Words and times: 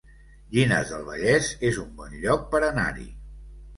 Llinars 0.55 0.93
del 0.93 1.03
Vallès 1.09 1.49
es 1.71 1.79
un 1.85 1.93
bon 2.01 2.17
lloc 2.25 2.49
per 2.55 2.63
anar-hi 2.71 3.07